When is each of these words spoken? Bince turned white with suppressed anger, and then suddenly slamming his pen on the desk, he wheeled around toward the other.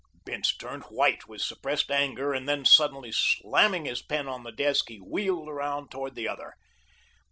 Bince 0.25 0.57
turned 0.57 0.81
white 0.85 1.27
with 1.27 1.43
suppressed 1.43 1.91
anger, 1.91 2.33
and 2.33 2.49
then 2.49 2.65
suddenly 2.65 3.11
slamming 3.11 3.85
his 3.85 4.01
pen 4.01 4.27
on 4.27 4.41
the 4.41 4.51
desk, 4.51 4.85
he 4.89 4.97
wheeled 4.97 5.47
around 5.47 5.91
toward 5.91 6.15
the 6.15 6.27
other. 6.27 6.55